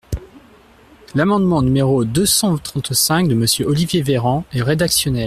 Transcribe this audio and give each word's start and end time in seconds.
L’amendement 1.13 1.61
numéro 1.61 2.05
deux 2.05 2.25
cent 2.25 2.57
trente-cinq 2.57 3.27
de 3.27 3.35
Monsieur 3.35 3.67
Olivier 3.67 4.01
Véran 4.01 4.45
est 4.51 4.63
rédactionnel. 4.63 5.19